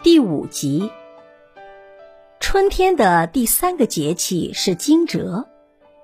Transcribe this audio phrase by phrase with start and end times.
[0.00, 0.92] 第五集，
[2.38, 5.44] 春天的第三个节气是惊蛰。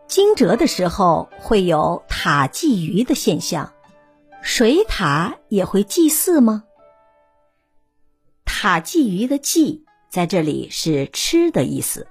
[0.09, 3.73] 惊蛰的时候会有塔祭鱼的现象，
[4.43, 6.65] 水獭也会祭祀吗？
[8.45, 12.09] 塔祭鱼的祭在这里是吃的意思。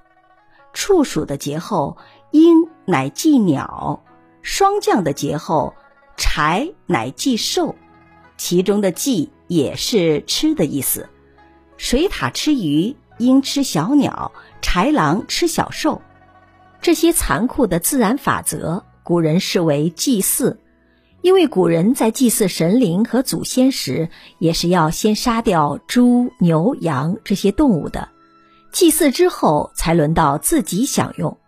[0.72, 1.98] 处暑的节后，
[2.30, 4.02] 鹰乃祭鸟；
[4.40, 5.74] 霜降的节后，
[6.16, 7.74] 柴乃祭兽。
[8.38, 11.10] 其中的祭也是吃的意思。
[11.76, 16.00] 水獭吃鱼，鹰吃小鸟，豺狼吃小兽，
[16.80, 20.58] 这些残酷的自然法则，古人视为祭祀。
[21.22, 28.10] 因为古人在祭祀神灵和祖先时，也是要先杀掉猪、牛、羊这些动物的，
[28.72, 31.38] 祭祀之后才轮到自己享用。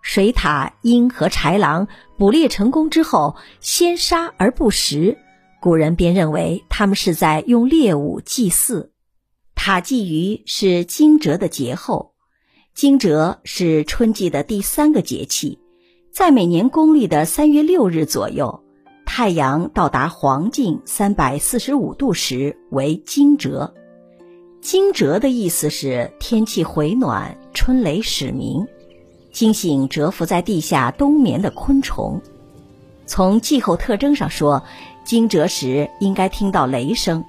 [0.00, 5.18] 水獭、鹰和豺狼捕猎成功之后，先杀而不食，
[5.60, 8.92] 古人便认为他们是在用猎物祭祀。
[9.66, 12.12] 塔祭鱼是惊蛰的节后，
[12.72, 15.58] 惊蛰是春季的第三个节气，
[16.12, 18.62] 在每年公历的三月六日左右，
[19.04, 23.74] 太阳到达黄径三百四十五度时为惊蛰。
[24.60, 28.64] 惊蛰的意思是天气回暖，春雷始鸣，
[29.32, 32.22] 惊醒蛰伏在地下冬眠的昆虫。
[33.04, 34.62] 从气候特征上说，
[35.04, 37.24] 惊蛰时应该听到雷声。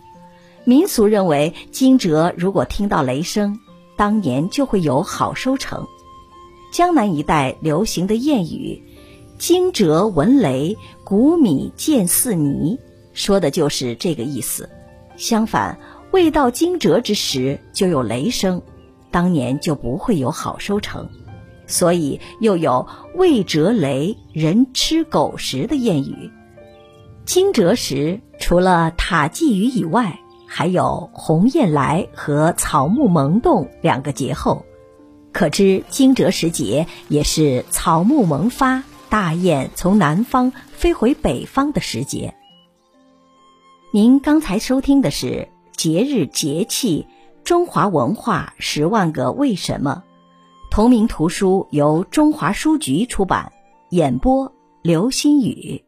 [0.68, 3.58] 民俗认为，惊蛰如果听到雷声，
[3.96, 5.88] 当年就会有好收成。
[6.74, 8.84] 江南一带流行的谚语
[9.40, 12.78] “惊蛰闻雷，谷米见似泥”，
[13.16, 14.70] 说的就是这个意思。
[15.16, 15.80] 相反，
[16.12, 18.62] 未到惊蛰之时就有雷声，
[19.10, 21.08] 当年就不会有好收成。
[21.66, 26.30] 所以又有“未蛰雷，人吃狗食”的谚语。
[27.24, 34.66] 惊蛰时，除了塔祭鱼以外，还有鸿雁来和草木萌动两个节后，
[35.32, 42.34] 可知惊蛰时节也是草木萌发、大雁从南方飞回北方的时节。
[43.92, 47.08] 您刚才收听的是《节日节气
[47.44, 50.04] 中华文化十万个为什么》，
[50.72, 53.52] 同名图书由中华书局出版，
[53.90, 55.87] 演播刘新宇。